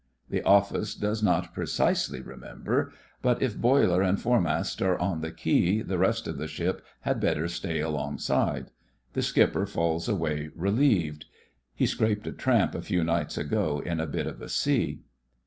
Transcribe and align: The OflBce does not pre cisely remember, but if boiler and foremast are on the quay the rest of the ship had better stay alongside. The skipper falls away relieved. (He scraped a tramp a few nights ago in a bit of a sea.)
The 0.31 0.41
OflBce 0.41 0.99
does 0.99 1.21
not 1.21 1.53
pre 1.53 1.67
cisely 1.67 2.21
remember, 2.21 2.91
but 3.21 3.39
if 3.43 3.55
boiler 3.55 4.01
and 4.01 4.19
foremast 4.19 4.81
are 4.81 4.97
on 4.97 5.21
the 5.21 5.29
quay 5.29 5.83
the 5.83 5.99
rest 5.99 6.27
of 6.27 6.39
the 6.39 6.47
ship 6.47 6.83
had 7.01 7.19
better 7.19 7.47
stay 7.47 7.81
alongside. 7.81 8.71
The 9.13 9.21
skipper 9.21 9.67
falls 9.67 10.09
away 10.09 10.49
relieved. 10.55 11.25
(He 11.75 11.85
scraped 11.85 12.25
a 12.25 12.31
tramp 12.31 12.73
a 12.73 12.81
few 12.81 13.03
nights 13.03 13.37
ago 13.37 13.79
in 13.85 13.99
a 13.99 14.07
bit 14.07 14.25
of 14.25 14.41
a 14.41 14.49
sea.) 14.49 15.01